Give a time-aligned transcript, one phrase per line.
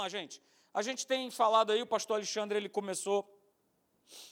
[0.00, 0.42] lá, gente.
[0.72, 3.28] A gente tem falado aí, o pastor Alexandre ele começou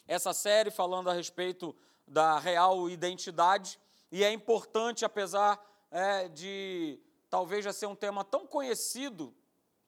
[0.06, 3.78] essa série falando a respeito da real identidade,
[4.10, 9.34] e é importante, apesar é, de talvez já ser um tema tão conhecido,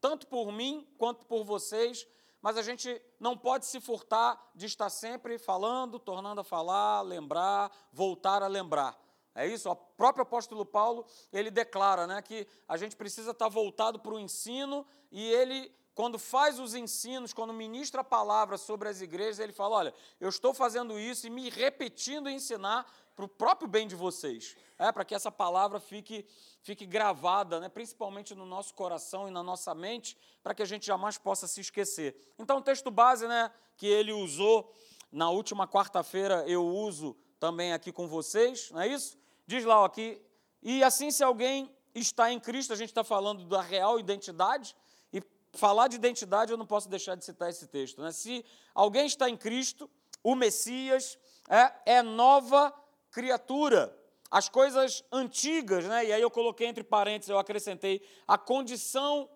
[0.01, 2.07] tanto por mim quanto por vocês,
[2.43, 7.71] mas a gente não pode se furtar de estar sempre falando, tornando a falar, lembrar,
[7.93, 8.99] voltar a lembrar.
[9.35, 9.71] É isso?
[9.71, 14.19] O próprio apóstolo Paulo, ele declara né, que a gente precisa estar voltado para o
[14.19, 19.53] ensino e ele, quando faz os ensinos, quando ministra a palavra sobre as igrejas, ele
[19.53, 23.95] fala, olha, eu estou fazendo isso e me repetindo ensinar para o próprio bem de
[23.95, 26.27] vocês, é, para que essa palavra fique,
[26.63, 30.87] fique gravada, né, principalmente no nosso coração e na nossa mente, para que a gente
[30.87, 32.17] jamais possa se esquecer.
[32.39, 34.73] Então, o texto base né, que ele usou
[35.13, 39.19] na última quarta-feira, eu uso também aqui com vocês, não é isso?
[39.51, 40.23] Diz lá ó, aqui,
[40.63, 44.77] e assim se alguém está em Cristo, a gente está falando da real identidade,
[45.13, 45.21] e
[45.55, 48.01] falar de identidade eu não posso deixar de citar esse texto.
[48.01, 48.13] Né?
[48.13, 49.91] Se alguém está em Cristo,
[50.23, 52.73] o Messias é, é nova
[53.11, 53.93] criatura.
[54.31, 56.05] As coisas antigas, né?
[56.05, 59.29] e aí eu coloquei entre parênteses, eu acrescentei, a condição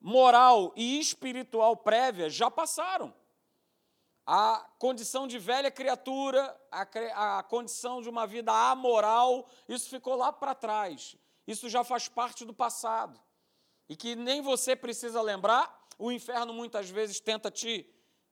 [0.00, 3.14] moral e espiritual prévia já passaram
[4.26, 10.32] a condição de velha criatura, a, a condição de uma vida amoral, isso ficou lá
[10.32, 11.16] para trás.
[11.46, 13.20] Isso já faz parte do passado.
[13.88, 17.88] E que nem você precisa lembrar, o inferno muitas vezes tenta te,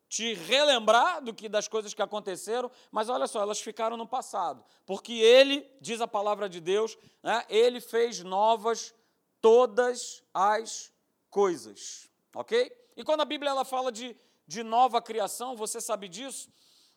[0.09, 4.65] te relembrar do que das coisas que aconteceram, mas olha só, elas ficaram no passado.
[4.85, 8.93] Porque ele, diz a palavra de Deus, né, ele fez novas
[9.41, 10.93] todas as
[11.31, 12.11] coisas.
[12.35, 12.73] Ok?
[12.97, 16.49] E quando a Bíblia ela fala de de nova criação, você sabe disso?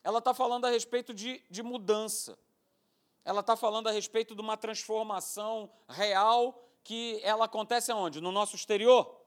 [0.03, 2.38] Ela está falando a respeito de, de mudança.
[3.23, 8.22] Ela está falando a respeito de uma transformação real que ela acontece aonde?
[8.22, 9.20] No nosso exterior?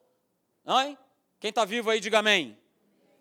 [0.67, 0.97] Hein?
[1.39, 2.59] Quem está vivo aí, diga amém.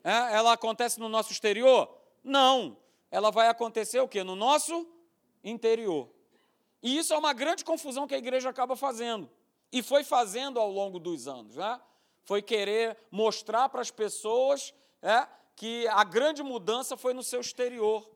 [0.03, 0.35] É?
[0.35, 1.93] Ela acontece no nosso exterior?
[2.23, 2.77] Não.
[3.11, 4.23] Ela vai acontecer o quê?
[4.23, 4.87] No nosso
[5.43, 6.09] interior.
[6.81, 9.29] E isso é uma grande confusão que a igreja acaba fazendo.
[9.71, 11.55] E foi fazendo ao longo dos anos.
[11.55, 11.81] Né?
[12.23, 18.09] Foi querer mostrar para as pessoas é que a grande mudança foi no seu exterior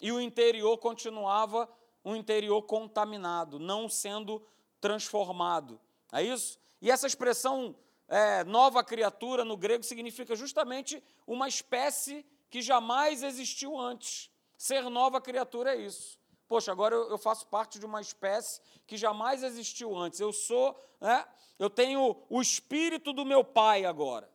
[0.00, 1.68] e o interior continuava
[2.04, 4.42] um interior contaminado, não sendo
[4.80, 5.80] transformado.
[6.12, 6.58] É isso?
[6.80, 7.74] E essa expressão
[8.08, 14.30] é, nova criatura no grego significa justamente uma espécie que jamais existiu antes.
[14.56, 16.18] Ser nova criatura é isso.
[16.48, 20.20] Poxa, agora eu, faço parte de uma espécie que jamais existiu antes.
[20.20, 21.26] Eu sou, né,
[21.58, 24.30] eu tenho o espírito do meu pai agora.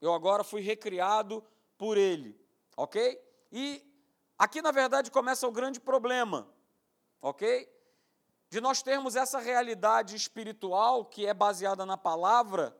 [0.00, 1.44] Eu agora fui recriado
[1.76, 2.38] por Ele,
[2.76, 3.20] ok?
[3.50, 3.84] E
[4.38, 6.48] aqui, na verdade, começa o grande problema,
[7.20, 7.68] ok?
[8.48, 12.76] De nós termos essa realidade espiritual que é baseada na palavra,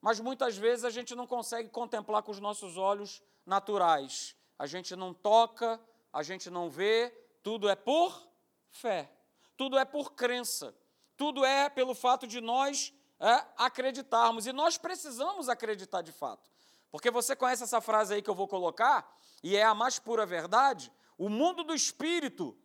[0.00, 4.36] mas muitas vezes a gente não consegue contemplar com os nossos olhos naturais.
[4.58, 5.80] A gente não toca,
[6.12, 7.10] a gente não vê,
[7.42, 8.28] tudo é por
[8.70, 9.10] fé,
[9.56, 10.74] tudo é por crença,
[11.16, 14.46] tudo é pelo fato de nós é, acreditarmos.
[14.46, 16.50] E nós precisamos acreditar de fato.
[16.90, 20.24] Porque você conhece essa frase aí que eu vou colocar, e é a mais pura
[20.24, 20.92] verdade.
[21.18, 22.56] O mundo do espírito,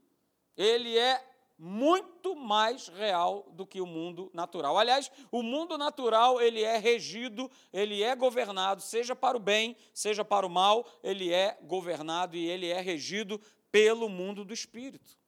[0.55, 1.25] ele é
[1.57, 4.77] muito mais real do que o mundo natural.
[4.77, 10.23] Aliás, o mundo natural, ele é regido, ele é governado, seja para o bem, seja
[10.23, 15.18] para o mal, ele é governado e ele é regido pelo mundo do espírito.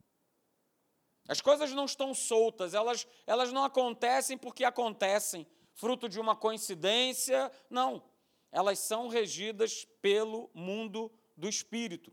[1.27, 7.51] As coisas não estão soltas, elas, elas não acontecem porque acontecem, fruto de uma coincidência,
[7.69, 8.03] não.
[8.51, 12.11] Elas são regidas pelo mundo do espírito.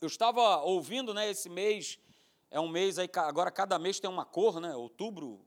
[0.00, 1.98] Eu estava ouvindo, né, esse mês,
[2.50, 4.74] é um mês aí, agora cada mês tem uma cor, né?
[4.74, 5.44] Outubro,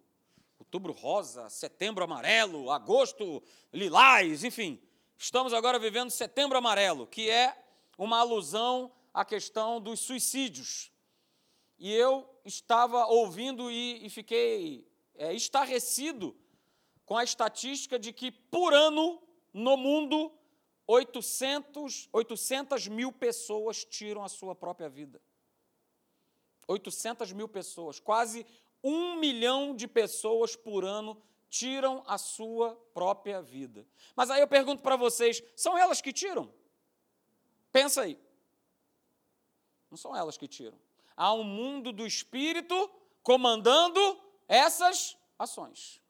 [0.59, 3.41] outubro rosa, setembro amarelo, agosto
[3.73, 4.79] lilás, enfim.
[5.17, 7.57] Estamos agora vivendo setembro amarelo, que é
[7.97, 10.90] uma alusão à questão dos suicídios.
[11.81, 16.37] E eu estava ouvindo e, e fiquei é, estarrecido
[17.07, 19.19] com a estatística de que, por ano,
[19.51, 20.31] no mundo,
[20.85, 25.19] 800, 800 mil pessoas tiram a sua própria vida.
[26.67, 28.45] 800 mil pessoas, quase
[28.83, 31.19] um milhão de pessoas por ano
[31.49, 33.87] tiram a sua própria vida.
[34.15, 36.53] Mas aí eu pergunto para vocês: são elas que tiram?
[37.71, 38.19] Pensa aí.
[39.89, 40.77] Não são elas que tiram
[41.21, 42.89] há um mundo do espírito
[43.21, 46.01] comandando essas ações.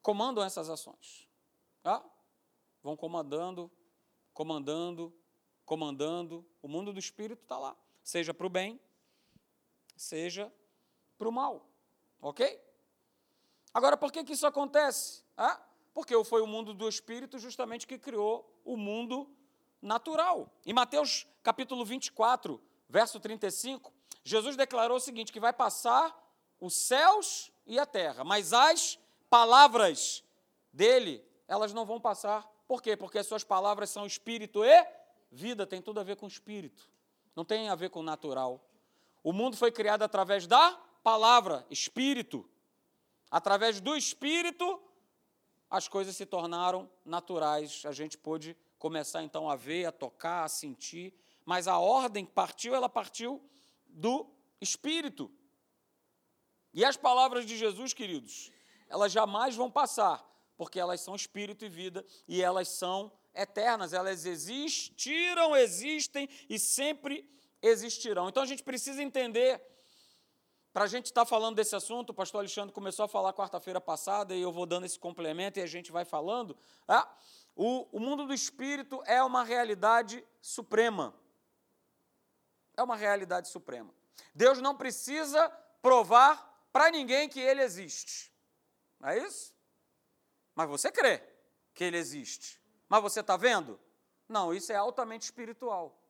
[0.00, 1.28] Comandam essas ações.
[1.82, 2.04] Ah,
[2.84, 3.68] vão comandando,
[4.32, 5.12] comandando,
[5.66, 6.46] comandando.
[6.62, 8.80] O mundo do espírito está lá, seja para o bem,
[9.96, 10.52] seja
[11.18, 11.68] para o mal.
[12.22, 12.62] Ok?
[13.72, 15.24] Agora, por que, que isso acontece?
[15.36, 15.60] Ah,
[15.92, 19.28] Porque foi o mundo do espírito justamente que criou o mundo
[19.82, 20.48] natural.
[20.64, 23.92] Em Mateus capítulo 24, verso 35,
[24.22, 26.14] Jesus declarou o seguinte: que vai passar
[26.60, 28.98] os céus e a terra, mas as
[29.28, 30.24] palavras
[30.72, 32.48] dele, elas não vão passar.
[32.66, 32.96] Por quê?
[32.96, 34.86] Porque as suas palavras são espírito e
[35.30, 36.88] vida, tem tudo a ver com espírito,
[37.34, 38.64] não tem a ver com natural.
[39.22, 40.72] O mundo foi criado através da
[41.02, 42.48] palavra, espírito.
[43.30, 44.80] Através do espírito,
[45.68, 47.82] as coisas se tornaram naturais.
[47.84, 51.12] A gente pôde começar então a ver, a tocar, a sentir,
[51.44, 53.42] mas a ordem partiu, ela partiu
[53.86, 54.26] do
[54.60, 55.30] espírito.
[56.72, 58.50] E as palavras de Jesus, queridos,
[58.88, 60.24] elas jamais vão passar,
[60.56, 67.28] porque elas são espírito e vida e elas são eternas, elas existiram, existem e sempre
[67.62, 68.28] existirão.
[68.28, 69.60] Então a gente precisa entender,
[70.72, 73.80] para a gente estar tá falando desse assunto, o pastor Alexandre começou a falar quarta-feira
[73.80, 76.56] passada e eu vou dando esse complemento e a gente vai falando.
[76.86, 77.08] Ah,
[77.54, 81.14] o, o mundo do espírito é uma realidade suprema.
[82.76, 83.94] É uma realidade suprema.
[84.34, 85.48] Deus não precisa
[85.80, 88.32] provar para ninguém que ele existe.
[88.98, 89.54] Não é isso?
[90.54, 91.22] Mas você crê
[91.72, 92.60] que ele existe.
[92.88, 93.78] Mas você está vendo?
[94.28, 96.00] Não, isso é altamente espiritual.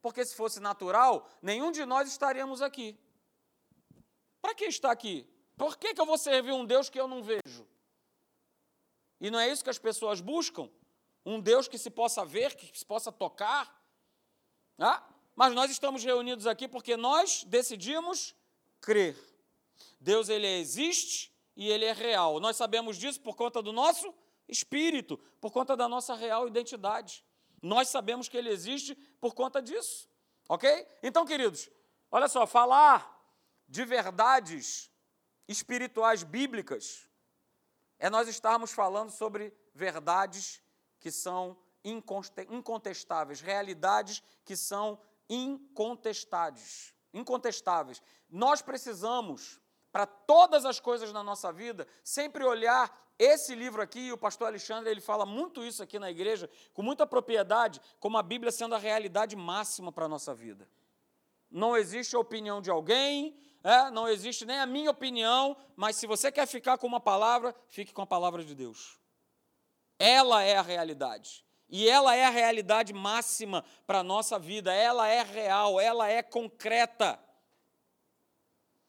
[0.00, 2.98] Porque se fosse natural, nenhum de nós estaríamos aqui.
[4.40, 5.28] Para que estar aqui?
[5.56, 7.66] Por que, que eu vou servir um Deus que eu não vejo?
[9.20, 10.70] E não é isso que as pessoas buscam?
[11.26, 13.82] Um Deus que se possa ver, que se possa tocar?
[14.78, 15.02] Ah,
[15.38, 18.34] mas nós estamos reunidos aqui porque nós decidimos
[18.80, 19.16] crer.
[20.00, 22.40] Deus ele existe e ele é real.
[22.40, 24.12] Nós sabemos disso por conta do nosso
[24.48, 27.24] espírito, por conta da nossa real identidade.
[27.62, 30.10] Nós sabemos que ele existe por conta disso.
[30.48, 30.84] OK?
[31.04, 31.70] Então, queridos,
[32.10, 33.08] olha só, falar
[33.68, 34.90] de verdades
[35.46, 37.08] espirituais bíblicas
[38.00, 40.60] é nós estarmos falando sobre verdades
[40.98, 48.02] que são incontestáveis, realidades que são incontestáveis, incontestáveis.
[48.28, 49.60] Nós precisamos
[49.90, 54.90] para todas as coisas na nossa vida, sempre olhar esse livro aqui, o pastor Alexandre,
[54.90, 58.78] ele fala muito isso aqui na igreja, com muita propriedade, como a Bíblia sendo a
[58.78, 60.68] realidade máxima para a nossa vida.
[61.50, 66.06] Não existe a opinião de alguém, é, não existe nem a minha opinião, mas se
[66.06, 69.00] você quer ficar com uma palavra, fique com a palavra de Deus.
[69.98, 71.44] Ela é a realidade.
[71.68, 74.72] E ela é a realidade máxima para a nossa vida.
[74.72, 77.18] Ela é real, ela é concreta.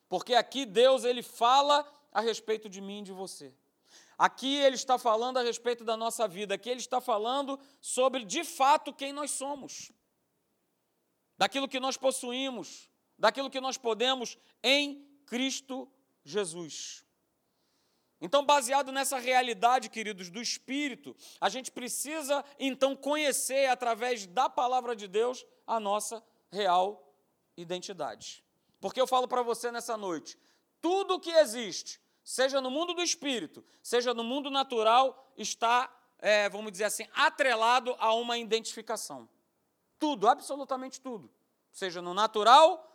[0.07, 3.53] Porque aqui Deus ele fala a respeito de mim e de você.
[4.17, 8.43] Aqui ele está falando a respeito da nossa vida, aqui ele está falando sobre de
[8.43, 9.93] fato quem nós somos,
[11.37, 15.89] daquilo que nós possuímos, daquilo que nós podemos em Cristo
[16.21, 17.05] Jesus.
[18.21, 24.95] Então, baseado nessa realidade, queridos, do Espírito, a gente precisa então conhecer através da palavra
[24.95, 27.13] de Deus a nossa real
[27.55, 28.43] identidade.
[28.81, 30.37] Porque eu falo para você nessa noite:
[30.81, 35.89] tudo que existe, seja no mundo do espírito, seja no mundo natural, está,
[36.19, 39.29] é, vamos dizer assim, atrelado a uma identificação.
[39.97, 41.29] Tudo, absolutamente tudo.
[41.71, 42.85] Seja no natural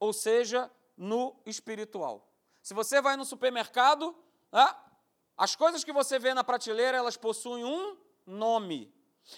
[0.00, 2.26] ou seja no espiritual.
[2.62, 4.16] Se você vai no supermercado,
[5.36, 7.96] as coisas que você vê na prateleira, elas possuem um
[8.26, 8.92] nome.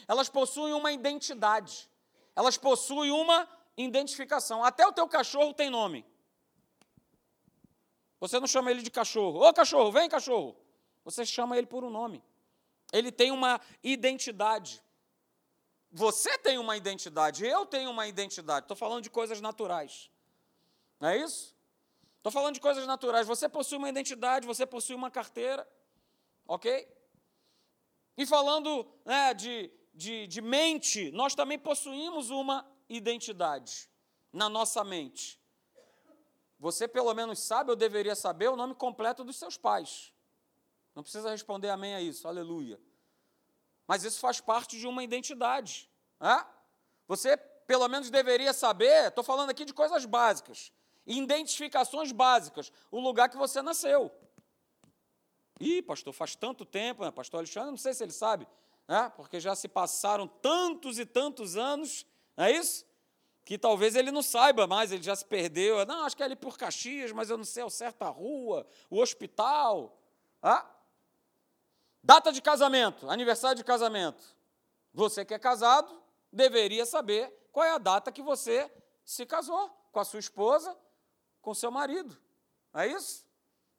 [0.07, 1.89] Elas possuem uma identidade.
[2.37, 4.63] Elas possuem uma identificação.
[4.65, 6.07] Até o teu cachorro tem nome.
[8.21, 9.47] Você não chama ele de cachorro.
[9.47, 10.57] Ô cachorro, vem cachorro.
[11.05, 12.23] Você chama ele por um nome.
[12.93, 14.83] Ele tem uma identidade.
[15.91, 18.65] Você tem uma identidade, eu tenho uma identidade.
[18.65, 20.11] Estou falando de coisas naturais.
[21.01, 21.57] Não é isso?
[22.19, 23.27] Estou falando de coisas naturais.
[23.27, 25.67] Você possui uma identidade, você possui uma carteira.
[26.47, 26.87] Ok?
[28.17, 33.89] E falando né, de, de, de mente, nós também possuímos uma identidade
[34.33, 35.41] na nossa mente.
[36.59, 40.13] Você pelo menos sabe, ou deveria saber, o nome completo dos seus pais.
[40.95, 42.81] Não precisa responder amém a isso, aleluia.
[43.87, 45.89] Mas isso faz parte de uma identidade.
[46.19, 46.45] Né?
[47.07, 50.73] Você pelo menos deveria saber, estou falando aqui de coisas básicas,
[51.09, 54.13] identificações básicas, o lugar que você nasceu.
[55.59, 57.11] Ih, pastor, faz tanto tempo, né?
[57.11, 58.47] pastor Alexandre, não sei se ele sabe,
[58.87, 59.11] né?
[59.17, 62.07] porque já se passaram tantos e tantos anos
[62.39, 62.87] não é isso?
[63.45, 65.85] Que talvez ele não saiba mais, ele já se perdeu.
[65.85, 68.65] Não, acho que é ali por Caxias, mas eu não sei o certo a rua,
[68.89, 69.99] o hospital.
[70.41, 70.65] Ah?
[72.01, 74.23] Data de casamento, aniversário de casamento.
[74.95, 76.01] Você que é casado
[76.33, 78.71] deveria saber qual é a data que você
[79.05, 80.77] se casou com a sua esposa,
[81.41, 82.17] com seu marido.
[82.75, 83.27] É isso?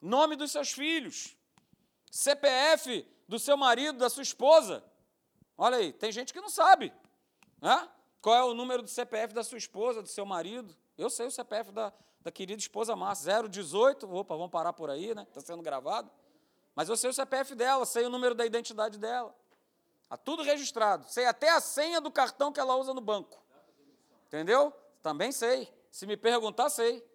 [0.02, 1.36] Nome dos seus filhos.
[2.12, 4.84] CPF do seu marido, da sua esposa.
[5.58, 6.94] Olha aí, tem gente que não sabe.
[7.62, 7.90] Né?
[8.22, 10.76] Qual é o número do CPF da sua esposa, do seu marido?
[10.98, 14.12] Eu sei o CPF da, da querida esposa Márcia, 018.
[14.12, 15.24] Opa, vamos parar por aí, né?
[15.24, 16.10] Está sendo gravado.
[16.76, 19.36] Mas eu sei o CPF dela, sei o número da identidade dela.
[20.04, 21.08] Está tudo registrado.
[21.10, 23.42] Sei até a senha do cartão que ela usa no banco.
[24.28, 24.74] Entendeu?
[25.02, 25.72] Também sei.
[25.92, 27.06] Se me perguntar, sei.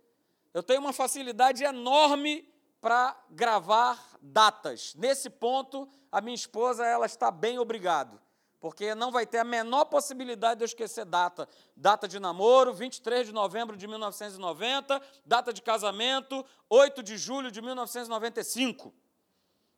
[0.55, 2.49] Eu tenho uma facilidade enorme
[2.81, 4.95] para gravar datas.
[4.95, 8.21] Nesse ponto, a minha esposa ela está bem obrigado,
[8.61, 11.49] porque não vai ter a menor possibilidade de eu esquecer data.
[11.77, 17.61] Data de namoro, 23 de novembro de 1990, data de casamento, 8 de julho de
[17.61, 18.95] 1995.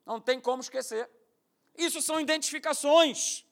[0.05, 1.09] Não tem como esquecer.
[1.75, 3.45] Isso são identificações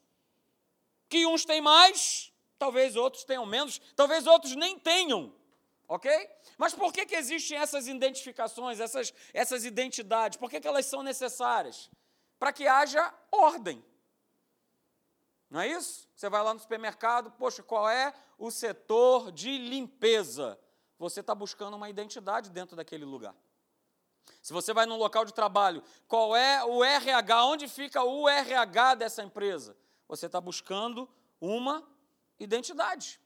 [1.09, 5.33] que uns têm mais, talvez outros tenham menos, talvez outros nem tenham.
[5.87, 6.09] Ok?
[6.57, 10.37] Mas por que, que existem essas identificações, essas, essas identidades?
[10.37, 11.89] Por que, que elas são necessárias?
[12.39, 13.83] Para que haja ordem.
[15.49, 16.09] Não é isso?
[16.15, 20.59] Você vai lá no supermercado, poxa, qual é o setor de limpeza?
[20.97, 23.35] Você está buscando uma identidade dentro daquele lugar.
[24.41, 27.45] Se você vai num local de trabalho, qual é o RH?
[27.45, 29.77] Onde fica o RH dessa empresa?
[30.07, 31.07] Você está buscando
[31.39, 31.87] uma
[32.39, 33.19] identidade.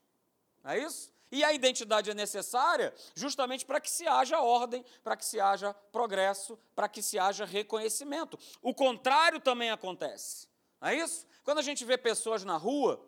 [0.64, 1.14] Não é isso?
[1.32, 5.74] E a identidade é necessária justamente para que se haja ordem, para que se haja
[5.74, 8.38] progresso, para que se haja reconhecimento.
[8.62, 10.48] O contrário também acontece.
[10.82, 11.28] Não é isso?
[11.44, 13.06] Quando a gente vê pessoas na rua,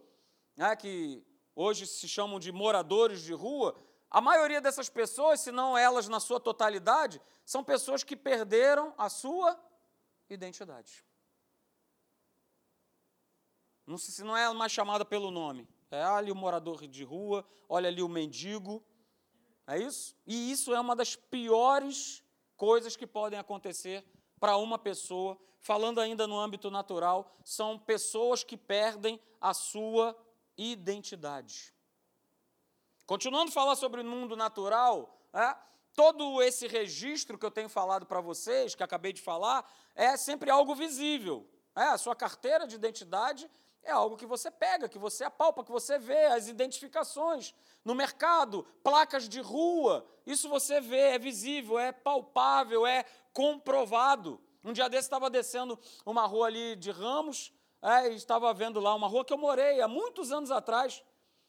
[0.56, 1.26] né, que
[1.56, 3.76] hoje se chamam de moradores de rua,
[4.10, 9.10] a maioria dessas pessoas, se não elas na sua totalidade, são pessoas que perderam a
[9.10, 9.60] sua
[10.30, 11.04] identidade.
[13.86, 15.68] Não se não é mais chamada pelo nome.
[15.92, 18.84] É ali o morador de rua, olha ali o mendigo.
[19.68, 20.16] É isso?
[20.26, 22.24] E isso é uma das piores
[22.56, 24.06] coisas que podem acontecer
[24.40, 25.38] para uma pessoa.
[25.60, 30.18] Falando ainda no âmbito natural, são pessoas que perdem a sua
[30.58, 31.74] identidade.
[33.06, 35.56] Continuando a falar sobre o mundo natural, é,
[35.94, 40.50] todo esse registro que eu tenho falado para vocês, que acabei de falar, é sempre
[40.50, 41.48] algo visível.
[41.76, 43.50] É, a sua carteira de identidade
[43.84, 48.66] é algo que você pega, que você apalpa, que você vê, as identificações no mercado,
[48.84, 54.40] placas de rua, isso você vê, é visível, é palpável, é comprovado.
[54.64, 58.94] Um dia desse estava descendo uma rua ali de Ramos, é, e estava vendo lá
[58.94, 61.04] uma rua que eu morei há muitos anos atrás,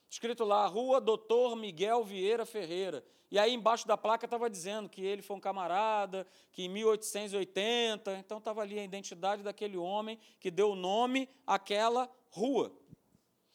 [0.08, 3.04] escrito lá, Rua Doutor Miguel Vieira Ferreira.
[3.32, 8.18] E aí embaixo da placa estava dizendo que ele foi um camarada, que em 1880,
[8.18, 12.70] então estava ali a identidade daquele homem que deu o nome àquela rua.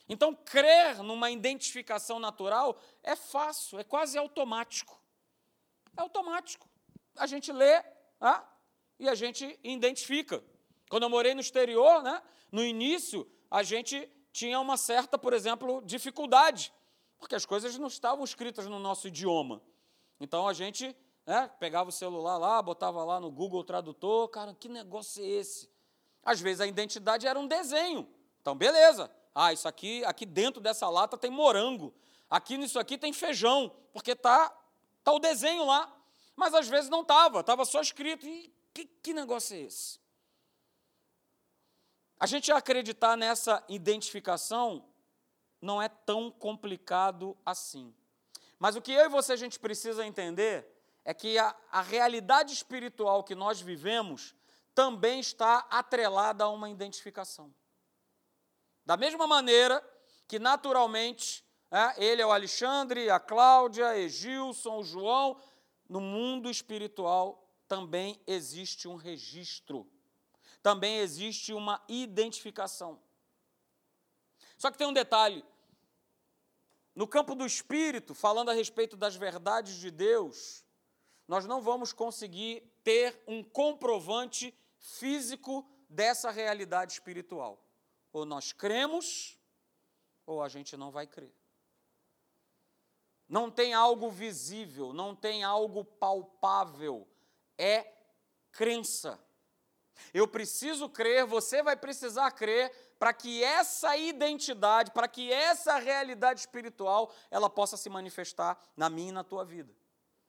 [0.09, 4.99] Então, crer numa identificação natural é fácil, é quase automático.
[5.95, 6.67] É automático.
[7.15, 7.83] A gente lê
[8.19, 8.43] ah,
[8.99, 10.43] e a gente identifica.
[10.89, 12.19] Quando eu morei no exterior, né,
[12.51, 16.73] no início, a gente tinha uma certa, por exemplo, dificuldade,
[17.19, 19.61] porque as coisas não estavam escritas no nosso idioma.
[20.19, 20.95] Então a gente
[21.25, 25.69] né, pegava o celular lá, botava lá no Google Tradutor, cara, que negócio é esse?
[26.23, 28.07] Às vezes a identidade era um desenho.
[28.41, 29.11] Então, beleza.
[29.33, 31.93] Ah, isso aqui, aqui dentro dessa lata tem morango.
[32.29, 34.49] Aqui nisso aqui tem feijão, porque tá,
[35.03, 35.93] tá o desenho lá.
[36.35, 38.25] Mas às vezes não estava, estava só escrito.
[38.25, 39.99] E que, que negócio é esse?
[42.19, 44.86] A gente acreditar nessa identificação
[45.61, 47.93] não é tão complicado assim.
[48.59, 50.67] Mas o que eu e você a gente precisa entender
[51.03, 54.35] é que a, a realidade espiritual que nós vivemos
[54.73, 57.53] também está atrelada a uma identificação.
[58.85, 59.83] Da mesma maneira
[60.27, 65.41] que, naturalmente, é, ele é o Alexandre, a Cláudia, Egilson, o João,
[65.89, 69.89] no mundo espiritual também existe um registro,
[70.63, 72.99] também existe uma identificação.
[74.57, 75.45] Só que tem um detalhe:
[76.95, 80.65] no campo do espírito, falando a respeito das verdades de Deus,
[81.27, 87.63] nós não vamos conseguir ter um comprovante físico dessa realidade espiritual.
[88.11, 89.37] Ou nós cremos,
[90.25, 91.33] ou a gente não vai crer.
[93.27, 97.05] Não tem algo visível, não tem algo palpável.
[97.57, 97.93] É
[98.51, 99.19] crença.
[100.13, 106.39] Eu preciso crer, você vai precisar crer para que essa identidade, para que essa realidade
[106.39, 109.73] espiritual, ela possa se manifestar na minha e na tua vida.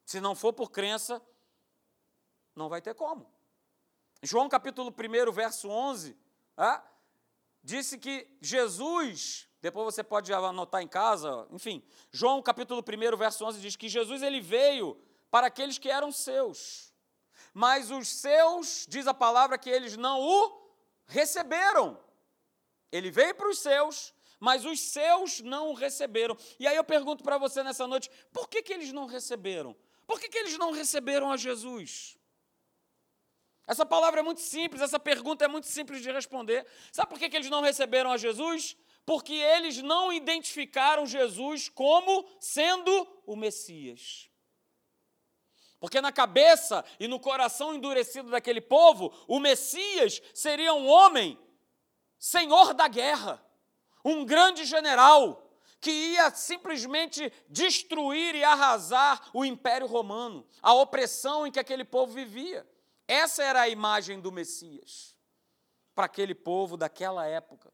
[0.04, 1.20] Se não for por crença,
[2.54, 3.30] não vai ter como.
[4.22, 6.16] João capítulo 1, verso 11,
[6.56, 6.82] ah,
[7.62, 13.60] disse que Jesus, depois você pode anotar em casa, enfim, João capítulo 1, verso 11
[13.60, 16.87] diz que Jesus ele veio para aqueles que eram seus.
[17.58, 20.72] Mas os seus, diz a palavra que eles não o
[21.06, 21.98] receberam.
[22.92, 26.38] Ele veio para os seus, mas os seus não o receberam.
[26.56, 29.74] E aí eu pergunto para você nessa noite: por que, que eles não receberam?
[30.06, 32.16] Por que, que eles não receberam a Jesus?
[33.66, 36.64] Essa palavra é muito simples, essa pergunta é muito simples de responder.
[36.92, 38.76] Sabe por que, que eles não receberam a Jesus?
[39.04, 44.27] Porque eles não identificaram Jesus como sendo o Messias.
[45.80, 51.38] Porque na cabeça e no coração endurecido daquele povo, o Messias seria um homem,
[52.18, 53.42] senhor da guerra,
[54.04, 55.44] um grande general,
[55.80, 62.12] que ia simplesmente destruir e arrasar o Império Romano, a opressão em que aquele povo
[62.12, 62.66] vivia.
[63.06, 65.16] Essa era a imagem do Messias
[65.94, 67.72] para aquele povo daquela época.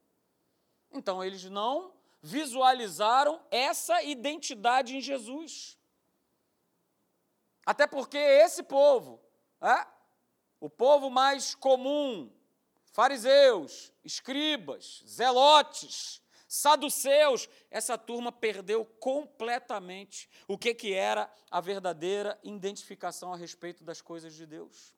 [0.93, 1.93] Então eles não
[2.23, 5.79] visualizaram essa identidade em Jesus.
[7.65, 9.21] Até porque esse povo,
[9.61, 9.87] é,
[10.61, 12.31] o povo mais comum,
[12.93, 23.33] fariseus, escribas, zelotes, saduceus, essa turma perdeu completamente o que, que era a verdadeira identificação
[23.33, 24.95] a respeito das coisas de Deus.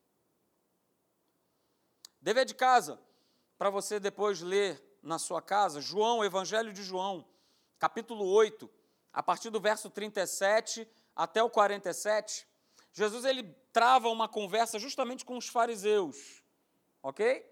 [2.20, 3.00] Dever de casa,
[3.56, 7.26] para você depois ler na sua casa, João, Evangelho de João,
[7.78, 8.68] capítulo 8,
[9.12, 12.46] a partir do verso 37 até o 47,
[12.96, 13.42] Jesus ele
[13.74, 16.42] trava uma conversa justamente com os fariseus,
[17.02, 17.44] ok?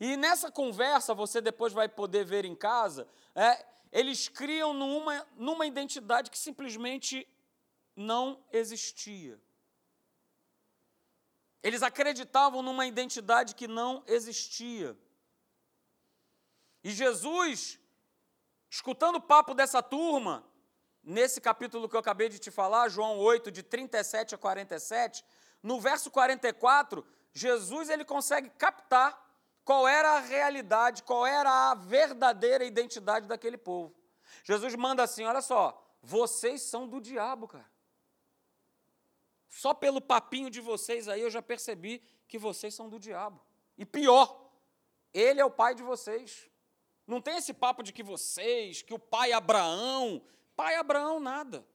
[0.00, 5.66] E nessa conversa, você depois vai poder ver em casa, é, eles criam numa, numa
[5.66, 7.28] identidade que simplesmente
[7.94, 9.40] não existia.
[11.62, 14.98] Eles acreditavam numa identidade que não existia.
[16.82, 17.78] E Jesus,
[18.68, 20.44] escutando o papo dessa turma,
[21.08, 25.24] nesse capítulo que eu acabei de te falar, João 8, de 37 a 47,
[25.62, 29.26] no verso 44, Jesus ele consegue captar
[29.64, 33.94] qual era a realidade, qual era a verdadeira identidade daquele povo.
[34.44, 37.70] Jesus manda assim: olha só, vocês são do diabo, cara.
[39.48, 43.40] Só pelo papinho de vocês aí eu já percebi que vocês são do diabo.
[43.78, 44.50] E pior,
[45.14, 46.50] ele é o pai de vocês.
[47.06, 50.22] Não tem esse papo de que vocês, que o pai Abraão,
[50.58, 51.66] pai Abraão nada.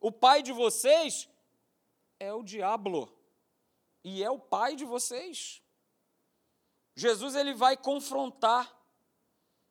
[0.00, 1.28] O pai de vocês
[2.18, 3.12] é o diabo.
[4.02, 5.62] E é o pai de vocês.
[6.96, 8.64] Jesus ele vai confrontar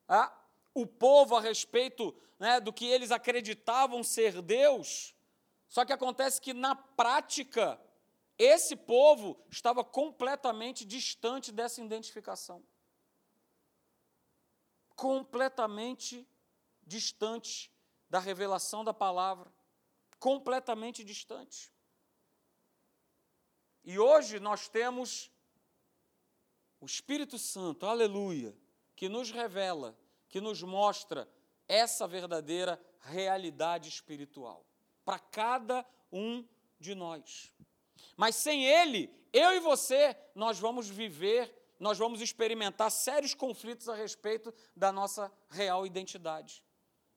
[0.08, 0.32] ah,
[0.73, 5.13] o povo a respeito né, do que eles acreditavam ser Deus
[5.73, 7.82] só que acontece que na prática,
[8.38, 12.63] esse povo estava completamente distante dessa identificação.
[14.95, 16.30] Completamente
[16.86, 17.72] distante
[18.13, 19.52] da revelação da palavra.
[20.19, 21.73] Completamente distante.
[23.84, 25.32] E hoje nós temos
[26.80, 28.56] o Espírito Santo, aleluia,
[28.95, 29.97] que nos revela,
[30.30, 31.28] que nos mostra
[31.67, 34.63] essa verdadeira realidade espiritual
[35.04, 36.47] para cada um
[36.80, 37.52] de nós.
[38.15, 43.95] Mas sem Ele, eu e você, nós vamos viver, nós vamos experimentar sérios conflitos a
[43.95, 46.63] respeito da nossa real identidade,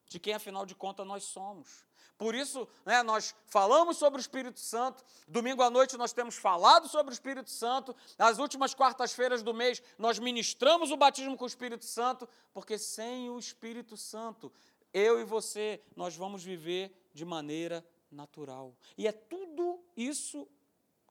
[0.09, 1.85] de quem afinal de contas nós somos.
[2.19, 5.05] Por isso, né, nós falamos sobre o Espírito Santo.
[5.29, 7.95] Domingo à noite nós temos falado sobre o Espírito Santo.
[8.19, 13.29] Nas últimas quartas-feiras do mês nós ministramos o batismo com o Espírito Santo, porque sem
[13.29, 14.51] o Espírito Santo,
[14.95, 18.75] eu e você, nós vamos viver de maneira natural.
[18.97, 20.49] E é tudo isso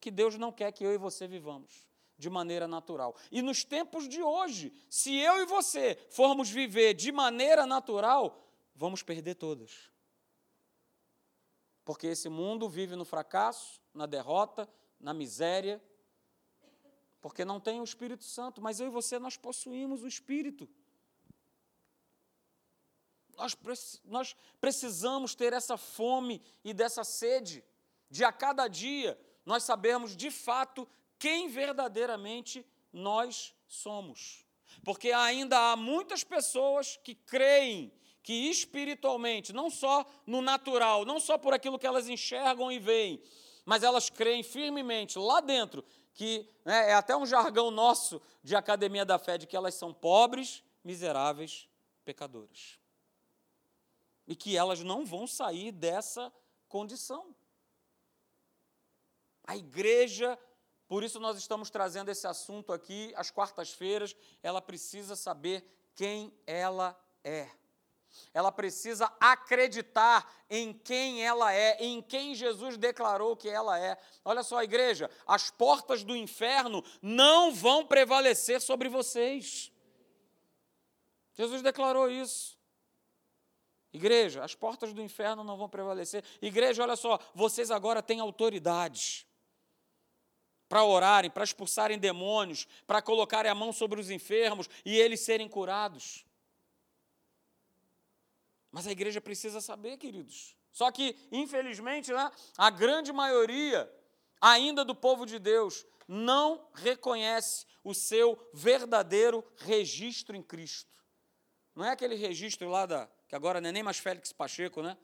[0.01, 1.85] que Deus não quer que eu e você vivamos
[2.17, 3.15] de maneira natural.
[3.31, 8.44] E nos tempos de hoje, se eu e você formos viver de maneira natural,
[8.75, 9.89] vamos perder todas.
[11.83, 15.81] Porque esse mundo vive no fracasso, na derrota, na miséria,
[17.21, 20.69] porque não tem o Espírito Santo, mas eu e você nós possuímos o Espírito.
[23.35, 23.57] Nós,
[24.05, 27.63] nós precisamos ter essa fome e dessa sede,
[28.09, 34.45] de a cada dia nós sabermos de fato quem verdadeiramente nós somos.
[34.83, 37.91] Porque ainda há muitas pessoas que creem
[38.25, 43.21] que espiritualmente, não só no natural, não só por aquilo que elas enxergam e veem,
[43.63, 49.05] mas elas creem firmemente lá dentro, que né, é até um jargão nosso de academia
[49.05, 51.69] da fé, de que elas são pobres, miseráveis,
[52.03, 52.79] pecadoras
[54.27, 56.33] e que elas não vão sair dessa
[56.67, 57.35] condição.
[59.43, 60.35] A igreja,
[60.87, 66.99] por isso nós estamos trazendo esse assunto aqui às quartas-feiras, ela precisa saber quem ela
[67.23, 67.47] é.
[68.33, 73.97] Ela precisa acreditar em quem ela é, em quem Jesus declarou que ela é.
[74.23, 79.71] Olha só, igreja, as portas do inferno não vão prevalecer sobre vocês.
[81.33, 82.55] Jesus declarou isso.
[83.93, 86.23] Igreja, as portas do inferno não vão prevalecer.
[86.41, 89.25] Igreja, olha só, vocês agora têm autoridade
[90.67, 95.47] para orarem, para expulsarem demônios, para colocarem a mão sobre os enfermos e eles serem
[95.47, 96.24] curados.
[98.75, 100.53] Mas a igreja precisa saber, queridos.
[100.69, 103.89] Só que, infelizmente, né, a grande maioria
[104.41, 110.91] ainda do povo de Deus não reconhece o seu verdadeiro registro em Cristo.
[111.73, 113.09] Não é aquele registro lá da.
[113.29, 114.97] que agora não é nem mais Félix Pacheco, né?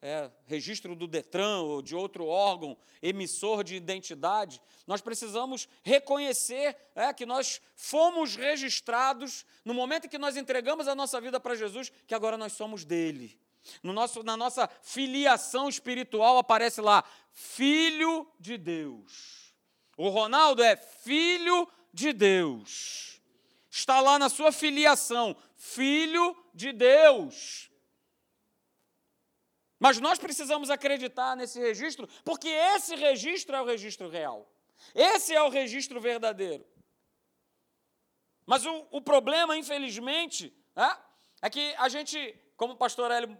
[0.00, 7.12] É, registro do Detran ou de outro órgão emissor de identidade, nós precisamos reconhecer é,
[7.12, 11.90] que nós fomos registrados no momento em que nós entregamos a nossa vida para Jesus,
[12.06, 13.38] que agora nós somos dele.
[13.82, 19.52] No nosso, na nossa filiação espiritual aparece lá, Filho de Deus.
[19.96, 23.20] O Ronaldo é Filho de Deus.
[23.70, 27.67] Está lá na sua filiação, Filho de Deus.
[29.78, 34.50] Mas nós precisamos acreditar nesse registro, porque esse registro é o registro real.
[34.94, 36.66] Esse é o registro verdadeiro.
[38.44, 40.96] Mas o, o problema, infelizmente, é,
[41.42, 43.38] é que a gente, como o pastor Hélio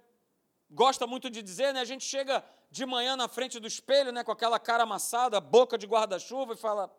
[0.70, 4.22] gosta muito de dizer, né, a gente chega de manhã na frente do espelho, né,
[4.22, 6.94] com aquela cara amassada, boca de guarda-chuva, e fala: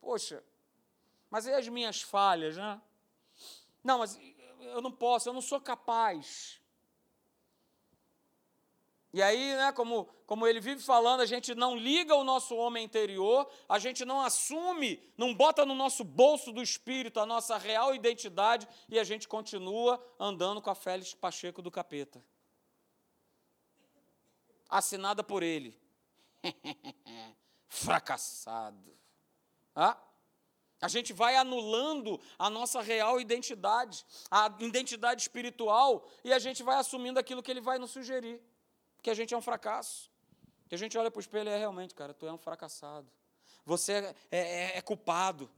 [0.00, 0.42] Poxa,
[1.28, 2.80] mas e as minhas falhas, né?
[3.82, 4.18] Não, mas
[4.60, 6.57] eu não posso, eu não sou capaz.
[9.12, 12.84] E aí, né, como, como ele vive falando, a gente não liga o nosso homem
[12.84, 17.94] interior, a gente não assume, não bota no nosso bolso do espírito a nossa real
[17.94, 22.22] identidade e a gente continua andando com a Félix Pacheco do capeta.
[24.68, 25.80] Assinada por ele.
[27.66, 28.94] Fracassado.
[29.74, 29.96] Ah?
[30.82, 36.76] A gente vai anulando a nossa real identidade, a identidade espiritual, e a gente vai
[36.76, 38.40] assumindo aquilo que ele vai nos sugerir
[39.08, 40.10] que a gente é um fracasso.
[40.68, 43.10] Que a gente olha para o espelho e é realmente, cara, tu é um fracassado.
[43.64, 45.50] Você é, é, é culpado.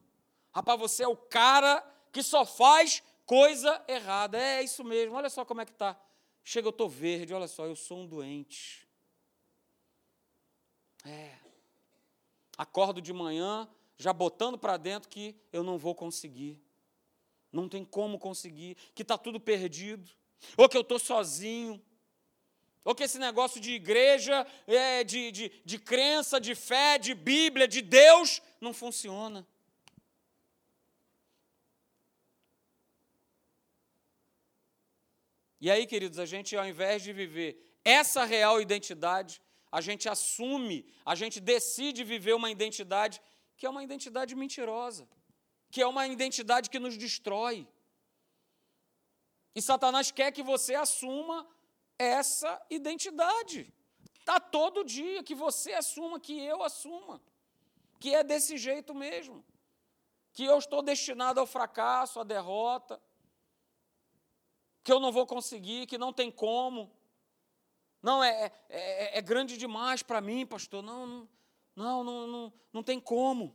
[0.52, 4.38] Rapaz, você é o cara que só faz coisa errada.
[4.38, 6.00] É, é isso mesmo, olha só como é que tá.
[6.44, 8.88] Chega, eu estou verde, olha só, eu sou um doente.
[11.04, 11.36] É.
[12.56, 16.62] Acordo de manhã, já botando para dentro que eu não vou conseguir.
[17.50, 20.08] Não tem como conseguir, que está tudo perdido.
[20.56, 21.82] Ou que eu estou sozinho.
[22.84, 27.68] Ou que esse negócio de igreja, é, de, de, de crença, de fé, de Bíblia,
[27.68, 29.46] de Deus, não funciona.
[35.60, 37.50] E aí, queridos, a gente, ao invés de viver
[37.84, 43.20] essa real identidade, a gente assume, a gente decide viver uma identidade
[43.58, 45.06] que é uma identidade mentirosa,
[45.70, 47.68] que é uma identidade que nos destrói.
[49.54, 51.46] E Satanás quer que você assuma
[52.04, 53.72] essa identidade.
[54.18, 57.20] Está todo dia que você assuma, que eu assuma,
[57.98, 59.44] que é desse jeito mesmo,
[60.32, 63.00] que eu estou destinado ao fracasso, à derrota,
[64.82, 66.90] que eu não vou conseguir, que não tem como.
[68.02, 70.82] Não, é, é, é, é grande demais para mim, pastor.
[70.82, 71.28] Não, não,
[71.76, 73.54] não, não, não, não tem como.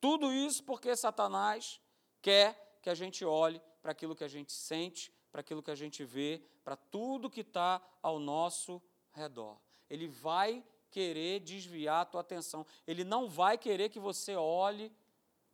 [0.00, 1.80] Tudo isso porque Satanás
[2.20, 5.74] quer que a gente olhe para aquilo que a gente sente, para aquilo que a
[5.74, 9.58] gente vê, para tudo que está ao nosso redor.
[9.88, 12.66] Ele vai querer desviar a tua atenção.
[12.86, 14.94] Ele não vai querer que você olhe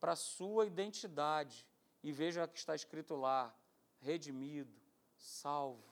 [0.00, 1.64] para a sua identidade
[2.02, 3.54] e veja o que está escrito lá:
[4.00, 4.74] redimido,
[5.16, 5.84] salvo,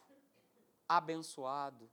[0.88, 1.88] abençoado.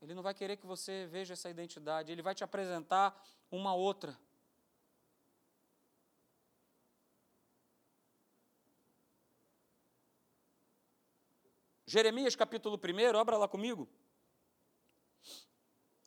[0.00, 4.16] Ele não vai querer que você veja essa identidade, ele vai te apresentar uma outra.
[11.88, 13.88] Jeremias capítulo 1, abra lá comigo.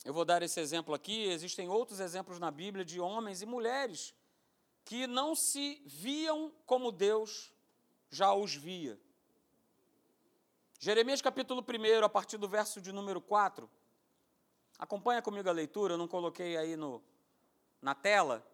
[0.04, 4.14] Eu vou dar esse exemplo aqui, existem outros exemplos na Bíblia de homens e mulheres
[4.84, 7.52] que não se viam como Deus
[8.08, 8.96] já os via.
[10.78, 13.68] Jeremias capítulo 1, a partir do verso de número 4.
[14.78, 17.02] Acompanha comigo a leitura, eu não coloquei aí no,
[17.80, 18.46] na tela.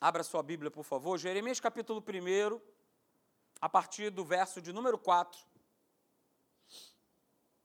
[0.00, 1.16] Abra sua Bíblia, por favor.
[1.16, 2.60] Jeremias capítulo 1,
[3.62, 5.40] a partir do verso de número 4.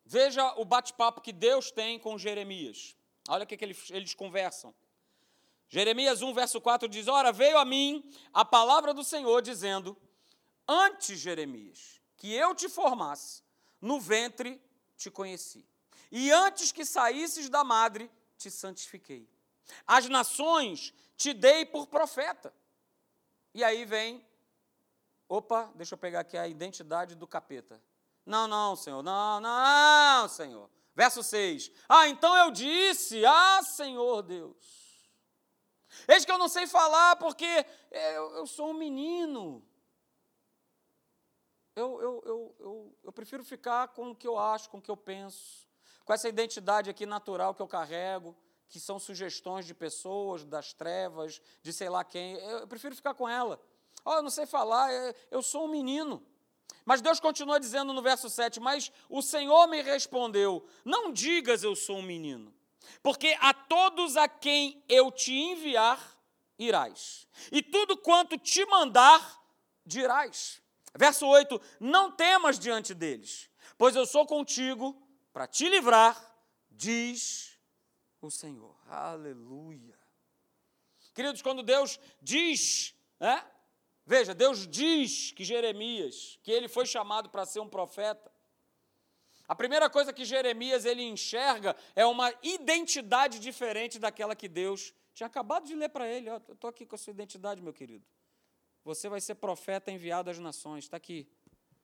[0.05, 2.95] Veja o bate-papo que Deus tem com Jeremias.
[3.27, 4.73] Olha o que, que eles, eles conversam.
[5.67, 9.97] Jeremias 1, verso 4 diz: Ora, veio a mim a palavra do Senhor, dizendo:
[10.67, 13.43] Antes, Jeremias, que eu te formasse,
[13.81, 14.61] no ventre
[14.95, 15.67] te conheci.
[16.11, 19.27] E antes que saísses da madre, te santifiquei.
[19.85, 22.53] As nações te dei por profeta.
[23.53, 24.25] E aí vem,
[25.27, 27.81] opa, deixa eu pegar aqui a identidade do capeta.
[28.25, 30.69] Não, não, Senhor, não, não, Senhor.
[30.95, 31.71] Verso 6.
[31.87, 34.57] Ah, então eu disse, ah, Senhor Deus.
[36.07, 39.63] Eis que eu não sei falar porque eu, eu sou um menino.
[41.75, 44.89] Eu, eu, eu, eu, eu prefiro ficar com o que eu acho, com o que
[44.89, 45.67] eu penso,
[46.03, 48.35] com essa identidade aqui natural que eu carrego
[48.69, 52.35] que são sugestões de pessoas, das trevas, de sei lá quem.
[52.35, 53.59] Eu prefiro ficar com ela.
[54.03, 54.89] Oh, eu não sei falar,
[55.29, 56.25] eu sou um menino.
[56.85, 61.75] Mas Deus continua dizendo no verso 7: Mas o Senhor me respondeu: Não digas eu
[61.75, 62.53] sou um menino,
[63.03, 66.17] porque a todos a quem eu te enviar,
[66.57, 69.43] irás, e tudo quanto te mandar,
[69.85, 70.61] dirás.
[70.95, 74.95] Verso 8: Não temas diante deles, pois eu sou contigo
[75.33, 76.17] para te livrar,
[76.71, 77.59] diz
[78.21, 78.75] o Senhor.
[78.87, 79.99] Aleluia.
[81.13, 83.43] Queridos, quando Deus diz, né?
[84.07, 88.31] Veja, Deus diz que Jeremias, que ele foi chamado para ser um profeta.
[89.45, 95.27] A primeira coisa que Jeremias ele enxerga é uma identidade diferente daquela que Deus tinha
[95.27, 96.29] acabado de ler para ele.
[96.29, 98.07] eu estou aqui com a sua identidade, meu querido.
[98.85, 100.85] Você vai ser profeta enviado às nações.
[100.85, 101.27] Está aqui.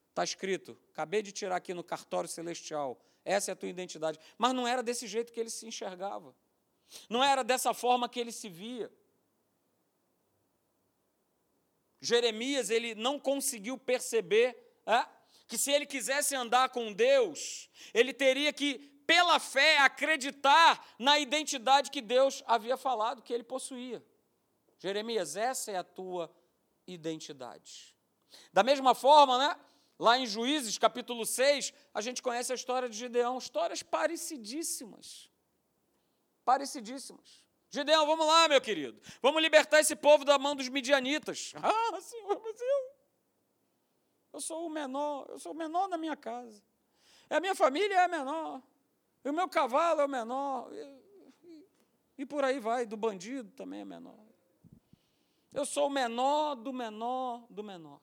[0.07, 0.79] Está escrito.
[0.91, 2.97] Acabei de tirar aqui no cartório celestial.
[3.25, 4.17] Essa é a tua identidade.
[4.37, 6.33] Mas não era desse jeito que ele se enxergava.
[7.09, 8.89] Não era dessa forma que ele se via.
[12.03, 15.05] Jeremias ele não conseguiu perceber é,
[15.47, 21.89] que se ele quisesse andar com Deus, ele teria que, pela fé, acreditar na identidade
[21.89, 24.03] que Deus havia falado que ele possuía.
[24.79, 26.29] Jeremias, essa é a tua
[26.85, 27.95] identidade.
[28.51, 29.59] Da mesma forma, né?
[29.97, 35.29] Lá em Juízes, capítulo 6, a gente conhece a história de Gideão, histórias parecidíssimas.
[36.43, 37.42] Parecidíssimas.
[37.73, 39.01] Gideão, vamos lá, meu querido.
[39.21, 41.53] Vamos libertar esse povo da mão dos midianitas.
[41.61, 42.93] Ah, senhor, mas eu.
[44.33, 46.61] Eu sou o menor, eu sou o menor da minha casa.
[47.29, 48.61] A minha família é a menor.
[49.23, 50.71] E o meu cavalo é o menor.
[50.71, 51.65] E,
[52.19, 54.19] e por aí vai, do bandido também é menor.
[55.51, 57.99] Eu sou o menor do menor do menor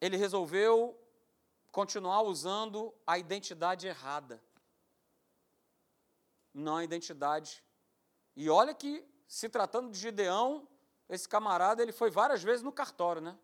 [0.00, 0.98] ele resolveu
[1.70, 4.42] continuar usando a identidade errada.
[6.58, 7.62] Não a identidade.
[8.34, 10.66] E olha que, se tratando de Gideão,
[11.08, 13.38] esse camarada ele foi várias vezes no cartório, né?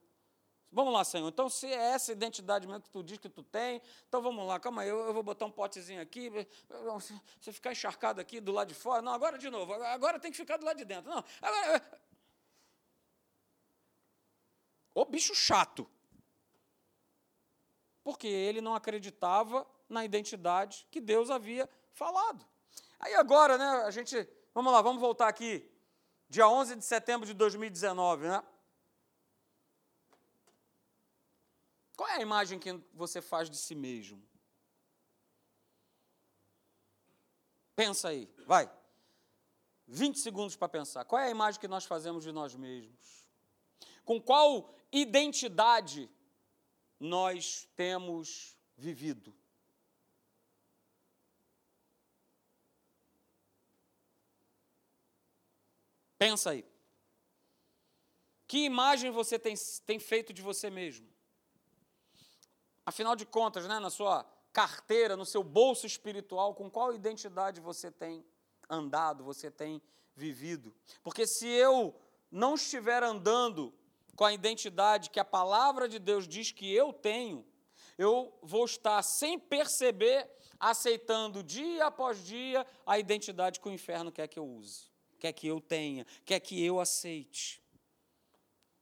[0.71, 1.29] Vamos lá, Senhor.
[1.29, 4.59] Então, se é essa identidade mesmo que tu diz que tu tem, então vamos lá,
[4.59, 6.31] calma aí, eu, eu vou botar um potezinho aqui.
[7.39, 9.03] Você ficar encharcado aqui do lado de fora.
[9.03, 11.11] Não, agora de novo, agora tem que ficar do lado de dentro.
[11.11, 12.01] Não, agora.
[14.95, 15.87] Ô bicho chato
[18.03, 22.45] porque ele não acreditava na identidade que Deus havia falado.
[23.03, 25.69] Aí agora, né, a gente, vamos lá, vamos voltar aqui,
[26.29, 28.43] dia 11 de setembro de 2019, né?
[31.97, 34.23] Qual é a imagem que você faz de si mesmo?
[37.75, 38.71] Pensa aí, vai.
[39.89, 41.05] 20 segundos para pensar.
[41.05, 43.27] Qual é a imagem que nós fazemos de nós mesmos?
[44.05, 46.09] Com qual identidade
[47.01, 49.35] nós temos vivido.
[56.23, 56.65] Pensa aí.
[58.47, 61.09] Que imagem você tem, tem feito de você mesmo?
[62.87, 67.91] Afinal de contas, né, na sua carteira, no seu bolso espiritual, com qual identidade você
[67.91, 68.25] tem
[68.71, 69.83] andado, você tem
[70.15, 70.73] vivido?
[71.03, 71.93] Porque se eu
[72.31, 73.75] não estiver andando
[74.15, 77.45] com a identidade que a palavra de Deus diz que eu tenho,
[77.99, 80.31] eu vou estar sem perceber
[80.61, 84.92] aceitando dia após dia a identidade que o inferno quer que eu use,
[85.23, 87.63] quer que eu tenha, quer que eu aceite.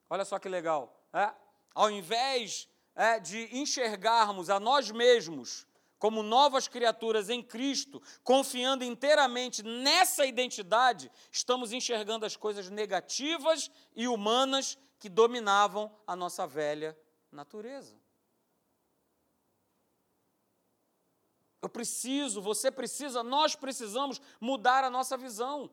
[0.09, 1.07] Olha só que legal.
[1.13, 1.31] É?
[1.75, 5.67] Ao invés é, de enxergarmos a nós mesmos
[5.99, 14.09] como novas criaturas em Cristo, confiando inteiramente nessa identidade, estamos enxergando as coisas negativas e
[14.09, 16.99] humanas que dominavam a nossa velha
[17.31, 17.95] natureza.
[21.61, 25.71] Eu preciso, você precisa, nós precisamos mudar a nossa visão.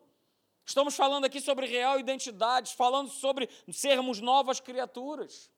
[0.67, 5.49] Estamos falando aqui sobre real identidade, falando sobre sermos novas criaturas.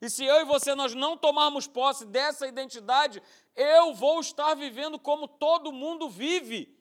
[0.00, 3.20] E se eu e você nós não tomarmos posse dessa identidade,
[3.56, 6.78] eu vou estar vivendo como todo mundo vive.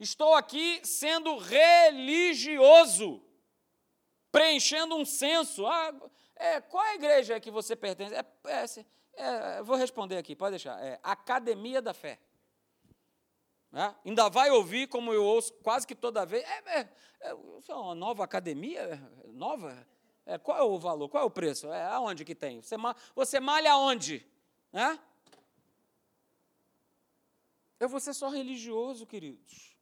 [0.00, 3.22] Estou aqui sendo religioso,
[4.32, 5.66] preenchendo um censo.
[5.66, 5.94] Ah,
[6.34, 8.14] é, qual é a igreja que você pertence?
[8.14, 8.64] É, é,
[9.16, 10.82] é, vou responder aqui, pode deixar.
[10.82, 12.18] É Academia da Fé.
[13.72, 16.42] É, ainda vai ouvir, como eu ouço quase que toda vez.
[16.44, 16.88] É, é,
[17.30, 19.00] é uma nova academia?
[19.26, 19.86] Nova?
[20.24, 21.08] É, qual é o valor?
[21.08, 21.66] Qual é o preço?
[21.72, 22.60] É, aonde que tem?
[22.60, 22.76] Você,
[23.14, 24.26] você malha aonde?
[24.72, 24.98] É?
[27.80, 29.76] Eu vou ser só religioso, queridos.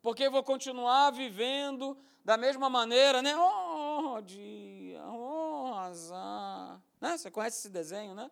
[0.00, 3.36] Porque eu vou continuar vivendo da mesma maneira, né?
[3.36, 6.82] Oh, dia, oh, azar.
[7.00, 7.16] Né?
[7.16, 8.30] Você conhece esse desenho, né?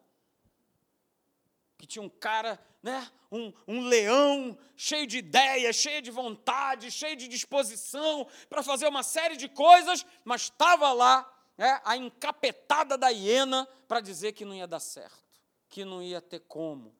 [1.78, 3.10] Que tinha um cara, né?
[3.30, 9.02] Um, um leão cheio de ideias, cheio de vontade, cheio de disposição para fazer uma
[9.02, 14.54] série de coisas, mas estava lá né, a encapetada da hiena para dizer que não
[14.54, 16.94] ia dar certo, que não ia ter como,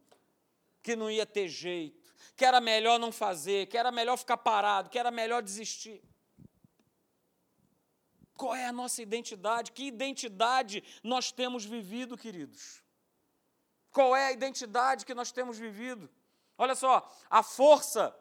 [0.83, 4.91] que não ia ter jeito que era melhor não fazer, que era melhor ficar parado,
[4.91, 6.03] que era melhor desistir.
[8.35, 9.73] Qual é a nossa identidade?
[9.73, 12.83] Que identidade nós temos vivido, queridos?
[13.97, 16.11] Qual é a identidade que nós temos vivido?
[16.59, 18.15] Olha só, a força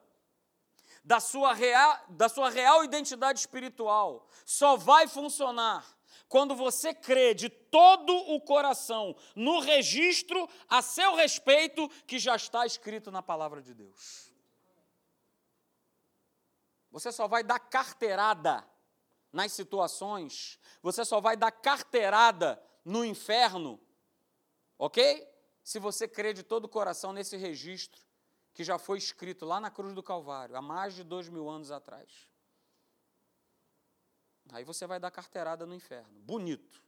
[1.04, 5.86] da sua real, da sua real identidade espiritual só vai funcionar
[6.30, 12.66] quando você crê de todo o coração no registro a seu respeito que já está
[12.66, 14.32] escrito na palavra de Deus.
[16.90, 18.66] Você só vai dar carteirada
[19.30, 23.78] nas situações, você só vai dar carteirada no inferno,
[24.80, 25.35] ok?
[25.65, 28.06] Se você crê de todo o coração nesse registro
[28.54, 31.71] que já foi escrito lá na cruz do Calvário, há mais de dois mil anos
[31.71, 32.30] atrás.
[34.51, 36.19] Aí você vai dar carteirada no inferno.
[36.19, 36.84] Bonito.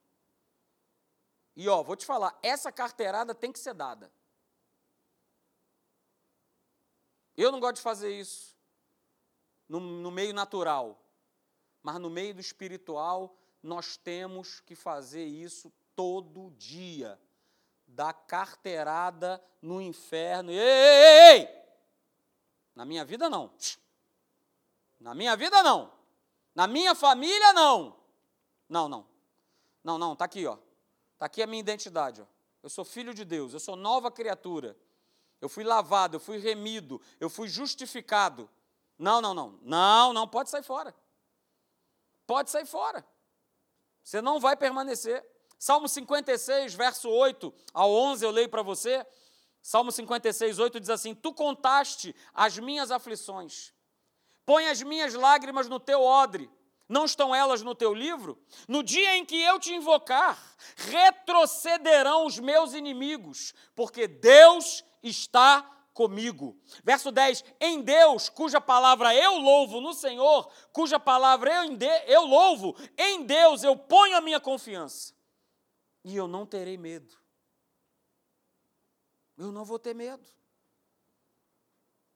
[1.55, 4.13] E ó, vou te falar, essa carteirada tem que ser dada.
[7.35, 8.55] Eu não gosto de fazer isso
[9.67, 11.03] no, no meio natural,
[11.81, 17.19] mas no meio do espiritual nós temos que fazer isso todo dia.
[17.87, 20.51] Dar carteirada no inferno.
[20.51, 21.57] Ei, ei, ei!
[22.75, 23.51] Na minha vida não.
[24.99, 25.91] Na minha vida não.
[26.53, 27.95] Na minha família, não.
[28.67, 29.07] Não, não.
[29.83, 30.57] Não, não, está aqui, ó.
[31.13, 32.25] Está aqui a minha identidade, ó.
[32.63, 34.75] Eu sou filho de Deus, eu sou nova criatura.
[35.39, 38.49] Eu fui lavado, eu fui remido, eu fui justificado.
[38.97, 39.59] Não, não, não.
[39.61, 40.93] Não, não, pode sair fora.
[42.25, 43.05] Pode sair fora.
[44.03, 45.23] Você não vai permanecer.
[45.57, 49.05] Salmo 56, verso 8 ao 11, eu leio para você.
[49.61, 53.73] Salmo 56, 8 diz assim: Tu contaste as minhas aflições
[54.47, 56.49] Põe as minhas lágrimas no teu odre.
[56.87, 58.41] Não estão elas no teu livro?
[58.65, 60.41] No dia em que eu te invocar,
[60.77, 66.57] retrocederão os meus inimigos, porque Deus está comigo.
[66.81, 72.73] Verso 10: Em Deus, cuja palavra eu louvo no Senhor, cuja palavra eu, eu louvo,
[72.97, 75.13] em Deus eu ponho a minha confiança,
[76.07, 77.17] e eu não terei medo.
[79.37, 80.25] Eu não vou ter medo,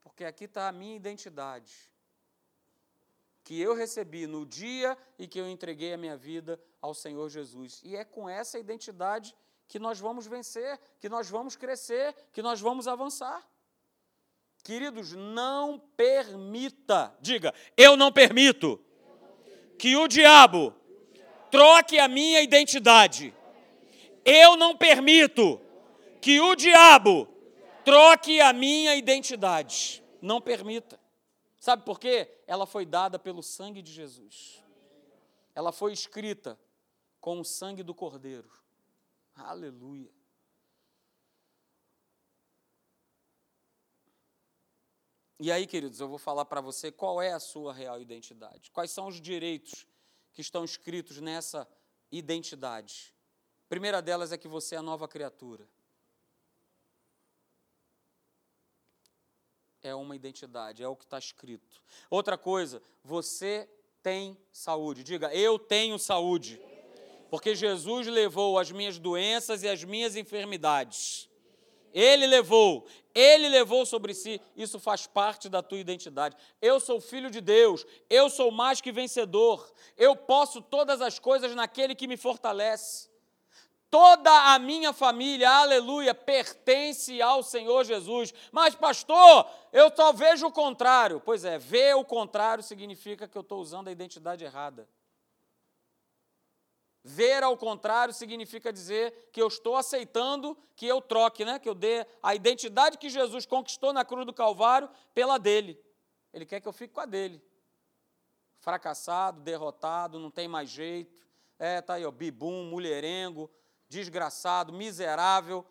[0.01, 1.91] porque aqui está a minha identidade
[3.43, 7.81] que eu recebi no dia em que eu entreguei a minha vida ao Senhor Jesus.
[7.83, 9.35] E é com essa identidade
[9.67, 13.45] que nós vamos vencer, que nós vamos crescer, que nós vamos avançar.
[14.63, 18.79] Queridos, não permita, diga, eu não permito
[19.77, 20.73] que o diabo
[21.51, 23.35] troque a minha identidade.
[24.23, 25.59] Eu não permito
[26.21, 27.27] que o diabo
[27.83, 30.03] troque a minha identidade.
[30.21, 30.99] Não permita.
[31.59, 32.29] Sabe por quê?
[32.47, 34.63] Ela foi dada pelo sangue de Jesus.
[35.53, 36.59] Ela foi escrita
[37.19, 38.49] com o sangue do Cordeiro.
[39.35, 40.11] Aleluia.
[45.39, 48.69] E aí, queridos, eu vou falar para você qual é a sua real identidade.
[48.69, 49.87] Quais são os direitos
[50.33, 51.67] que estão escritos nessa
[52.11, 53.13] identidade.
[53.71, 55.65] Primeira delas é que você é nova criatura.
[59.81, 61.81] é uma identidade, é o que está escrito.
[62.09, 63.69] Outra coisa, você
[64.03, 65.05] tem saúde.
[65.05, 66.61] Diga, eu tenho saúde.
[67.29, 71.29] Porque Jesus levou as minhas doenças e as minhas enfermidades.
[71.93, 76.35] Ele levou, ele levou sobre si, isso faz parte da tua identidade.
[76.61, 81.55] Eu sou filho de Deus, eu sou mais que vencedor, eu posso todas as coisas
[81.55, 83.10] naquele que me fortalece.
[83.91, 88.33] Toda a minha família, aleluia, pertence ao Senhor Jesus.
[88.49, 91.19] Mas, pastor, eu só vejo o contrário.
[91.19, 94.87] Pois é, ver o contrário significa que eu estou usando a identidade errada.
[97.03, 101.59] Ver ao contrário significa dizer que eu estou aceitando que eu troque, né?
[101.59, 105.77] que eu dê a identidade que Jesus conquistou na cruz do Calvário pela dele.
[106.33, 107.43] Ele quer que eu fique com a dele.
[108.59, 111.19] Fracassado, derrotado, não tem mais jeito.
[111.59, 113.51] É, tá aí, ó, bibum, mulherengo,
[113.91, 115.65] desgraçado, miserável.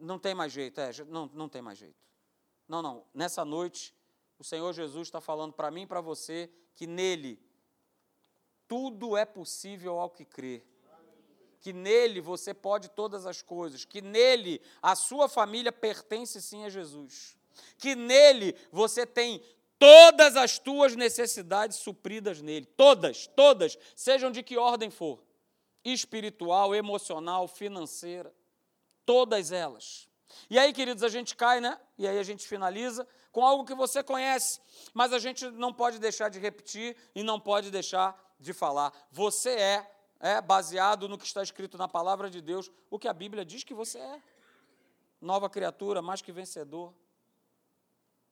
[0.00, 2.02] Não tem mais jeito, é, não, não tem mais jeito.
[2.66, 3.04] Não, não.
[3.14, 3.94] Nessa noite,
[4.38, 7.38] o Senhor Jesus está falando para mim e para você que nele
[8.66, 10.64] tudo é possível ao que crê.
[11.60, 16.70] Que nele você pode todas as coisas, que nele a sua família pertence sim a
[16.70, 17.36] Jesus.
[17.78, 19.42] Que nele você tem
[19.78, 25.22] todas as tuas necessidades supridas nele, todas, todas, sejam de que ordem for,
[25.92, 28.34] espiritual, emocional, financeira,
[29.04, 30.08] todas elas.
[30.50, 31.80] E aí, queridos, a gente cai, né?
[31.96, 34.60] E aí a gente finaliza com algo que você conhece,
[34.92, 38.92] mas a gente não pode deixar de repetir e não pode deixar de falar.
[39.12, 43.12] Você é, é baseado no que está escrito na palavra de Deus, o que a
[43.12, 44.22] Bíblia diz que você é.
[45.20, 46.92] Nova criatura, mais que vencedor.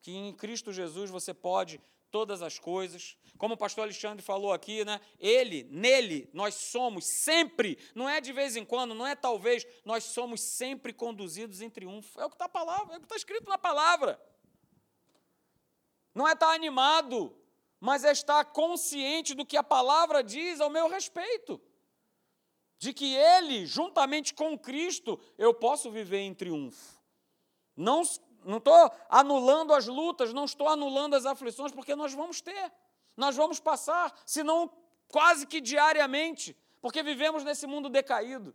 [0.00, 1.80] Que em Cristo Jesus você pode
[2.14, 3.16] todas as coisas.
[3.36, 5.00] Como o pastor Alexandre falou aqui, né?
[5.18, 10.04] Ele, nele, nós somos sempre, não é de vez em quando, não é talvez, nós
[10.04, 12.20] somos sempre conduzidos em triunfo.
[12.20, 14.16] É o que está palavra, é o que está escrito na palavra.
[16.14, 17.36] Não é estar tá animado,
[17.80, 21.60] mas é estar consciente do que a palavra diz ao meu respeito.
[22.78, 27.02] De que Ele, juntamente com Cristo, eu posso viver em triunfo.
[27.76, 28.04] Não
[28.44, 32.72] não estou anulando as lutas, não estou anulando as aflições, porque nós vamos ter,
[33.16, 34.70] nós vamos passar, se não
[35.08, 38.54] quase que diariamente, porque vivemos nesse mundo decaído.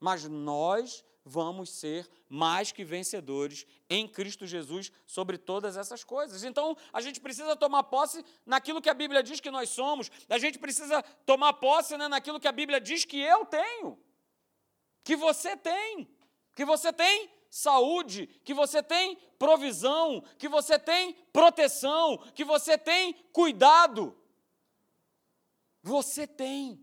[0.00, 6.42] Mas nós vamos ser mais que vencedores em Cristo Jesus sobre todas essas coisas.
[6.42, 10.38] Então, a gente precisa tomar posse naquilo que a Bíblia diz que nós somos, a
[10.38, 13.98] gente precisa tomar posse né, naquilo que a Bíblia diz que eu tenho,
[15.04, 16.08] que você tem,
[16.54, 23.12] que você tem saúde, que você tem provisão, que você tem proteção, que você tem
[23.30, 24.16] cuidado.
[25.82, 26.82] Você tem,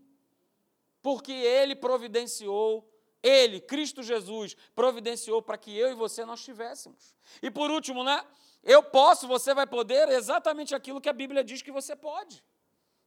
[1.02, 2.86] porque Ele providenciou
[3.22, 7.14] ele, Cristo Jesus, providenciou para que eu e você nós tivéssemos.
[7.42, 8.24] E por último, né?
[8.62, 12.42] Eu posso, você vai poder exatamente aquilo que a Bíblia diz que você pode.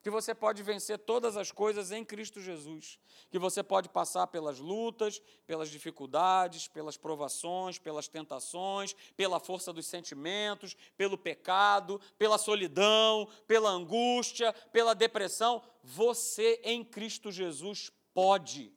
[0.03, 2.99] Que você pode vencer todas as coisas em Cristo Jesus.
[3.31, 9.87] Que você pode passar pelas lutas, pelas dificuldades, pelas provações, pelas tentações, pela força dos
[9.87, 15.63] sentimentos, pelo pecado, pela solidão, pela angústia, pela depressão.
[15.81, 18.71] Você em Cristo Jesus pode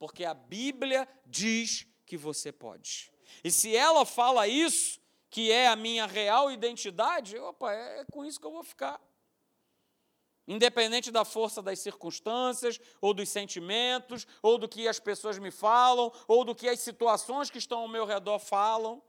[0.00, 3.12] porque a Bíblia diz que você pode.
[3.44, 8.40] E se ela fala isso, que é a minha real identidade, opa, é, com isso
[8.40, 8.98] que eu vou ficar.
[10.46, 16.12] Independente da força das circunstâncias, ou dos sentimentos, ou do que as pessoas me falam,
[16.26, 19.02] ou do que as situações que estão ao meu redor falam,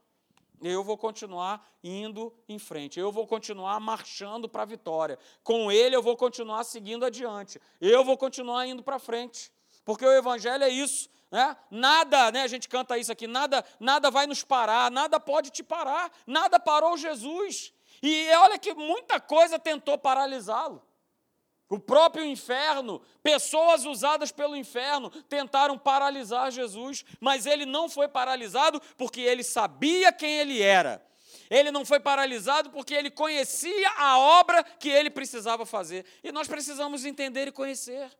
[0.62, 5.18] eu vou continuar indo em frente, eu vou continuar marchando para a vitória.
[5.42, 9.50] Com ele eu vou continuar seguindo adiante, eu vou continuar indo para frente.
[9.84, 11.56] Porque o evangelho é isso, né?
[11.70, 15.62] Nada, né, a gente canta isso aqui, nada, nada vai nos parar, nada pode te
[15.62, 17.72] parar, nada parou Jesus.
[18.00, 20.82] E olha que muita coisa tentou paralisá-lo.
[21.72, 28.78] O próprio inferno, pessoas usadas pelo inferno tentaram paralisar Jesus, mas ele não foi paralisado
[28.94, 31.02] porque ele sabia quem ele era.
[31.48, 36.04] Ele não foi paralisado porque ele conhecia a obra que ele precisava fazer.
[36.22, 38.10] E nós precisamos entender e conhecer.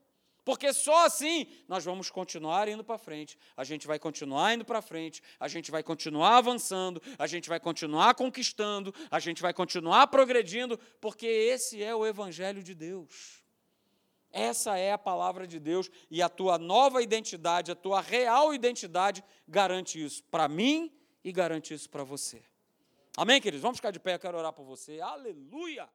[0.46, 4.80] Porque só assim nós vamos continuar indo para frente, a gente vai continuar indo para
[4.80, 10.07] frente, a gente vai continuar avançando, a gente vai continuar conquistando, a gente vai continuar
[10.07, 13.41] progredindo, porque esse é o Evangelho de Deus.
[14.33, 19.22] Essa é a palavra de Deus e a tua nova identidade, a tua real identidade
[19.47, 20.91] garante isso para mim
[21.22, 22.43] e garante isso para você.
[23.16, 23.62] Amém, queridos?
[23.62, 25.01] Vamos ficar de pé, eu quero orar por você.
[25.01, 25.89] Aleluia!